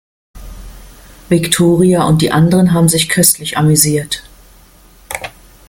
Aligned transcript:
Viktoria 1.29 2.05
und 2.07 2.23
die 2.23 2.31
anderen 2.31 2.73
haben 2.73 2.89
sich 2.89 3.07
köstlich 3.07 3.59
amüsiert. 3.59 4.23